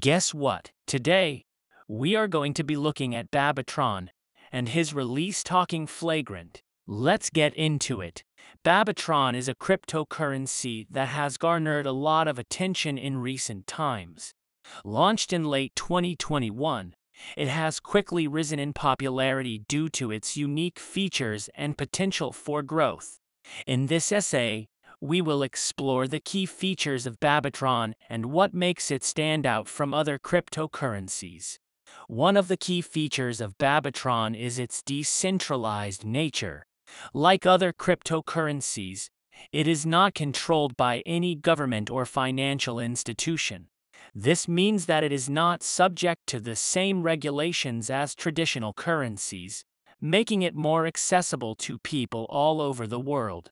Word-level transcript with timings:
Guess 0.00 0.32
what? 0.32 0.70
Today, 0.86 1.44
we 1.86 2.16
are 2.16 2.26
going 2.26 2.54
to 2.54 2.64
be 2.64 2.74
looking 2.74 3.14
at 3.14 3.30
BabyTron 3.30 4.08
and 4.50 4.70
his 4.70 4.94
release 4.94 5.42
talking 5.42 5.86
flagrant. 5.86 6.62
Let's 6.86 7.28
get 7.28 7.52
into 7.54 8.00
it. 8.00 8.24
BabyTron 8.64 9.34
is 9.34 9.46
a 9.46 9.54
cryptocurrency 9.54 10.86
that 10.90 11.08
has 11.08 11.36
garnered 11.36 11.84
a 11.84 11.92
lot 11.92 12.28
of 12.28 12.38
attention 12.38 12.96
in 12.96 13.18
recent 13.18 13.66
times. 13.66 14.32
Launched 14.86 15.34
in 15.34 15.44
late 15.44 15.72
2021, 15.76 16.94
it 17.36 17.48
has 17.48 17.78
quickly 17.78 18.26
risen 18.26 18.58
in 18.58 18.72
popularity 18.72 19.64
due 19.68 19.90
to 19.90 20.10
its 20.10 20.34
unique 20.34 20.78
features 20.78 21.50
and 21.54 21.76
potential 21.76 22.32
for 22.32 22.62
growth. 22.62 23.18
In 23.66 23.86
this 23.86 24.10
essay, 24.12 24.68
we 25.00 25.22
will 25.22 25.42
explore 25.42 26.06
the 26.06 26.20
key 26.20 26.44
features 26.44 27.06
of 27.06 27.20
BabyTron 27.20 27.94
and 28.08 28.26
what 28.26 28.52
makes 28.52 28.90
it 28.90 29.02
stand 29.02 29.46
out 29.46 29.66
from 29.66 29.94
other 29.94 30.18
cryptocurrencies. 30.18 31.58
One 32.06 32.36
of 32.36 32.48
the 32.48 32.56
key 32.56 32.82
features 32.82 33.40
of 33.40 33.56
BabyTron 33.56 34.38
is 34.38 34.58
its 34.58 34.82
decentralized 34.82 36.04
nature. 36.04 36.66
Like 37.14 37.46
other 37.46 37.72
cryptocurrencies, 37.72 39.08
it 39.52 39.66
is 39.66 39.86
not 39.86 40.14
controlled 40.14 40.76
by 40.76 41.02
any 41.06 41.34
government 41.34 41.88
or 41.88 42.04
financial 42.04 42.78
institution. 42.78 43.68
This 44.14 44.48
means 44.48 44.86
that 44.86 45.04
it 45.04 45.12
is 45.12 45.30
not 45.30 45.62
subject 45.62 46.26
to 46.26 46.40
the 46.40 46.56
same 46.56 47.02
regulations 47.02 47.88
as 47.90 48.14
traditional 48.14 48.72
currencies, 48.72 49.64
making 50.00 50.42
it 50.42 50.54
more 50.54 50.86
accessible 50.86 51.54
to 51.54 51.78
people 51.78 52.26
all 52.28 52.60
over 52.60 52.86
the 52.86 53.00
world. 53.00 53.50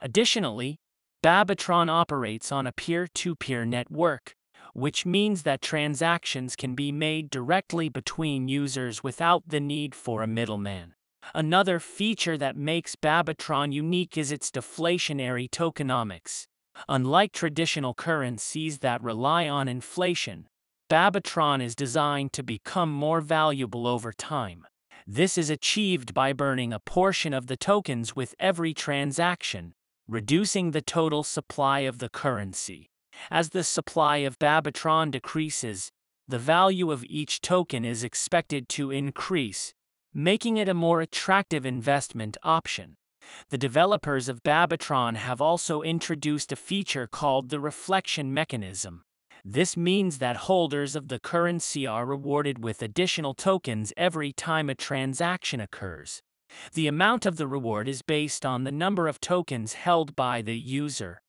Additionally, 0.00 0.78
BabyTron 1.26 1.90
operates 1.90 2.52
on 2.52 2.68
a 2.68 2.72
peer-to-peer 2.72 3.64
-peer 3.64 3.68
network, 3.68 4.36
which 4.74 5.04
means 5.04 5.42
that 5.42 5.60
transactions 5.60 6.54
can 6.54 6.76
be 6.76 6.92
made 6.92 7.30
directly 7.30 7.88
between 7.88 8.46
users 8.46 9.02
without 9.02 9.42
the 9.48 9.58
need 9.58 9.92
for 9.92 10.22
a 10.22 10.28
middleman. 10.28 10.94
Another 11.34 11.80
feature 11.80 12.38
that 12.38 12.56
makes 12.56 12.94
BabyTron 12.94 13.72
unique 13.72 14.16
is 14.16 14.30
its 14.30 14.52
deflationary 14.52 15.50
tokenomics. 15.50 16.46
Unlike 16.88 17.32
traditional 17.32 17.92
currencies 17.92 18.78
that 18.78 19.02
rely 19.02 19.48
on 19.48 19.66
inflation, 19.66 20.46
BabyTron 20.88 21.60
is 21.60 21.74
designed 21.74 22.32
to 22.34 22.44
become 22.44 22.92
more 22.92 23.20
valuable 23.20 23.88
over 23.88 24.12
time. 24.12 24.64
This 25.08 25.36
is 25.36 25.50
achieved 25.50 26.14
by 26.14 26.32
burning 26.32 26.72
a 26.72 26.78
portion 26.78 27.34
of 27.34 27.48
the 27.48 27.56
tokens 27.56 28.14
with 28.14 28.36
every 28.38 28.72
transaction, 28.72 29.74
reducing 30.08 30.70
the 30.70 30.80
total 30.80 31.22
supply 31.22 31.80
of 31.80 31.98
the 31.98 32.08
currency. 32.08 32.90
As 33.30 33.50
the 33.50 33.64
supply 33.64 34.18
of 34.18 34.38
BabyTron 34.38 35.10
decreases, 35.10 35.90
the 36.28 36.38
value 36.38 36.90
of 36.90 37.04
each 37.04 37.40
token 37.40 37.84
is 37.84 38.04
expected 38.04 38.68
to 38.70 38.90
increase, 38.90 39.74
making 40.12 40.56
it 40.56 40.68
a 40.68 40.74
more 40.74 41.00
attractive 41.00 41.64
investment 41.64 42.36
option. 42.42 42.96
The 43.50 43.58
developers 43.58 44.28
of 44.28 44.42
BabyTron 44.42 45.16
have 45.16 45.40
also 45.40 45.82
introduced 45.82 46.52
a 46.52 46.56
feature 46.56 47.06
called 47.06 47.48
the 47.48 47.60
reflection 47.60 48.32
mechanism. 48.32 49.02
This 49.44 49.76
means 49.76 50.18
that 50.18 50.48
holders 50.48 50.96
of 50.96 51.08
the 51.08 51.20
currency 51.20 51.86
are 51.86 52.04
rewarded 52.04 52.62
with 52.62 52.82
additional 52.82 53.34
tokens 53.34 53.92
every 53.96 54.32
time 54.32 54.68
a 54.68 54.74
transaction 54.74 55.60
occurs. 55.60 56.22
The 56.74 56.86
amount 56.86 57.26
of 57.26 57.36
the 57.36 57.46
reward 57.46 57.88
is 57.88 58.02
based 58.02 58.44
on 58.44 58.64
the 58.64 58.72
number 58.72 59.08
of 59.08 59.20
tokens 59.20 59.74
held 59.74 60.14
by 60.16 60.42
the 60.42 60.58
user, 60.58 61.22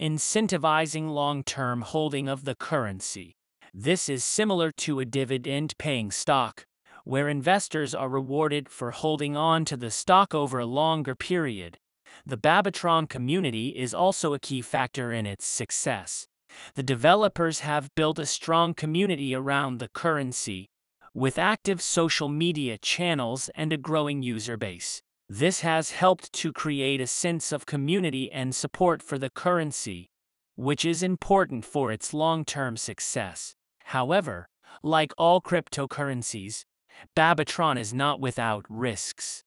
incentivizing 0.00 1.10
long-term 1.10 1.82
holding 1.82 2.28
of 2.28 2.44
the 2.44 2.54
currency. 2.54 3.36
This 3.72 4.08
is 4.08 4.24
similar 4.24 4.70
to 4.72 5.00
a 5.00 5.04
dividend-paying 5.04 6.10
stock, 6.10 6.64
where 7.04 7.28
investors 7.28 7.94
are 7.94 8.08
rewarded 8.08 8.68
for 8.68 8.92
holding 8.92 9.36
on 9.36 9.64
to 9.66 9.76
the 9.76 9.90
stock 9.90 10.34
over 10.34 10.58
a 10.58 10.66
longer 10.66 11.14
period. 11.14 11.78
The 12.24 12.38
BabyTron 12.38 13.08
community 13.08 13.70
is 13.70 13.92
also 13.92 14.32
a 14.32 14.38
key 14.38 14.62
factor 14.62 15.12
in 15.12 15.26
its 15.26 15.44
success. 15.44 16.28
The 16.74 16.82
developers 16.82 17.60
have 17.60 17.94
built 17.94 18.18
a 18.18 18.26
strong 18.26 18.74
community 18.74 19.34
around 19.34 19.78
the 19.78 19.88
currency, 19.88 20.68
with 21.14 21.38
active 21.38 21.80
social 21.80 22.28
media 22.28 22.76
channels 22.76 23.48
and 23.54 23.72
a 23.72 23.76
growing 23.76 24.20
user 24.20 24.56
base. 24.56 25.00
This 25.28 25.60
has 25.60 25.92
helped 25.92 26.32
to 26.34 26.52
create 26.52 27.00
a 27.00 27.06
sense 27.06 27.52
of 27.52 27.66
community 27.66 28.30
and 28.32 28.54
support 28.54 29.00
for 29.00 29.16
the 29.16 29.30
currency, 29.30 30.10
which 30.56 30.84
is 30.84 31.02
important 31.02 31.64
for 31.64 31.92
its 31.92 32.12
long-term 32.12 32.76
success. 32.76 33.54
However, 33.84 34.48
like 34.82 35.12
all 35.16 35.40
cryptocurrencies, 35.40 36.64
BabyTron 37.16 37.78
is 37.78 37.94
not 37.94 38.20
without 38.20 38.66
risks. 38.68 39.44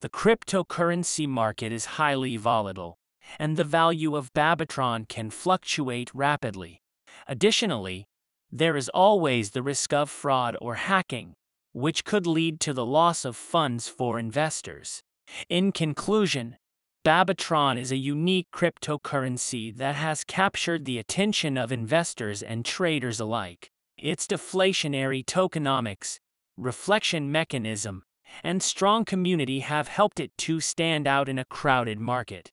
The 0.00 0.08
cryptocurrency 0.08 1.28
market 1.28 1.70
is 1.70 1.96
highly 2.00 2.36
volatile, 2.38 2.98
and 3.38 3.56
the 3.56 3.64
value 3.64 4.16
of 4.16 4.32
BabyTron 4.32 5.08
can 5.08 5.30
fluctuate 5.30 6.10
rapidly. 6.14 6.82
Additionally, 7.28 8.06
there 8.52 8.76
is 8.76 8.88
always 8.90 9.50
the 9.50 9.62
risk 9.62 9.92
of 9.92 10.10
fraud 10.10 10.56
or 10.60 10.74
hacking, 10.74 11.34
which 11.72 12.04
could 12.04 12.26
lead 12.26 12.60
to 12.60 12.72
the 12.72 12.86
loss 12.86 13.24
of 13.24 13.36
funds 13.36 13.88
for 13.88 14.18
investors. 14.18 15.02
In 15.48 15.72
conclusion, 15.72 16.56
BabyTron 17.04 17.78
is 17.78 17.92
a 17.92 17.96
unique 17.96 18.48
cryptocurrency 18.52 19.74
that 19.76 19.94
has 19.94 20.24
captured 20.24 20.84
the 20.84 20.98
attention 20.98 21.56
of 21.56 21.72
investors 21.72 22.42
and 22.42 22.64
traders 22.64 23.20
alike. 23.20 23.70
Its 23.96 24.26
deflationary 24.26 25.24
tokenomics, 25.24 26.18
reflection 26.56 27.32
mechanism, 27.32 28.02
and 28.42 28.62
strong 28.62 29.04
community 29.04 29.60
have 29.60 29.88
helped 29.88 30.20
it 30.20 30.30
to 30.38 30.60
stand 30.60 31.06
out 31.06 31.28
in 31.28 31.38
a 31.38 31.44
crowded 31.44 31.98
market. 31.98 32.50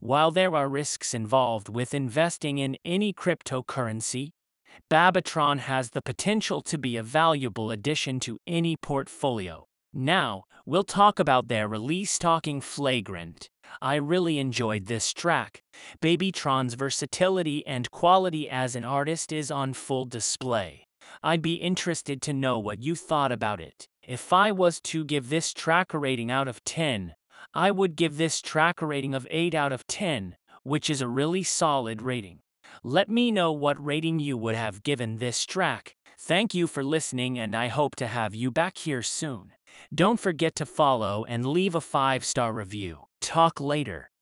While 0.00 0.30
there 0.30 0.54
are 0.54 0.68
risks 0.68 1.12
involved 1.12 1.68
with 1.68 1.92
investing 1.92 2.58
in 2.58 2.76
any 2.84 3.12
cryptocurrency, 3.12 4.30
BabyTron 4.90 5.58
has 5.60 5.90
the 5.90 6.02
potential 6.02 6.60
to 6.62 6.78
be 6.78 6.96
a 6.96 7.02
valuable 7.02 7.70
addition 7.70 8.20
to 8.20 8.38
any 8.46 8.76
portfolio. 8.76 9.66
Now, 9.92 10.44
we'll 10.66 10.84
talk 10.84 11.18
about 11.18 11.48
their 11.48 11.66
release 11.68 12.18
talking 12.18 12.60
flagrant. 12.60 13.48
I 13.80 13.96
really 13.96 14.38
enjoyed 14.38 14.86
this 14.86 15.12
track. 15.12 15.62
BabyTron's 16.00 16.74
versatility 16.74 17.66
and 17.66 17.90
quality 17.90 18.48
as 18.48 18.74
an 18.76 18.84
artist 18.84 19.32
is 19.32 19.50
on 19.50 19.74
full 19.74 20.04
display. 20.04 20.86
I'd 21.22 21.42
be 21.42 21.54
interested 21.54 22.22
to 22.22 22.32
know 22.32 22.58
what 22.58 22.82
you 22.82 22.94
thought 22.94 23.32
about 23.32 23.60
it. 23.60 23.86
If 24.06 24.32
I 24.32 24.52
was 24.52 24.80
to 24.82 25.04
give 25.04 25.28
this 25.28 25.52
track 25.52 25.92
a 25.94 25.98
rating 25.98 26.30
out 26.30 26.48
of 26.48 26.64
10, 26.64 27.14
I 27.54 27.70
would 27.70 27.96
give 27.96 28.16
this 28.16 28.40
track 28.40 28.80
a 28.80 28.86
rating 28.86 29.14
of 29.14 29.26
8 29.30 29.54
out 29.54 29.72
of 29.72 29.86
10, 29.86 30.36
which 30.62 30.88
is 30.88 31.00
a 31.00 31.08
really 31.08 31.42
solid 31.42 32.02
rating. 32.02 32.40
Let 32.82 33.08
me 33.08 33.30
know 33.30 33.52
what 33.52 33.84
rating 33.84 34.18
you 34.18 34.36
would 34.36 34.54
have 34.54 34.82
given 34.82 35.18
this 35.18 35.44
track. 35.46 35.96
Thank 36.18 36.54
you 36.54 36.66
for 36.66 36.84
listening 36.84 37.38
and 37.38 37.54
I 37.56 37.68
hope 37.68 37.96
to 37.96 38.06
have 38.06 38.34
you 38.34 38.50
back 38.50 38.78
here 38.78 39.02
soon. 39.02 39.52
Don't 39.94 40.20
forget 40.20 40.54
to 40.56 40.66
follow 40.66 41.24
and 41.28 41.46
leave 41.46 41.74
a 41.74 41.80
5-star 41.80 42.52
review. 42.52 43.06
Talk 43.20 43.60
later. 43.60 44.10